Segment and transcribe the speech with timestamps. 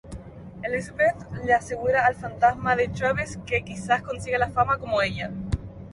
[0.63, 5.29] Elizabeth le asegura al fantasma de Travis que quizás consiga la fama como ella.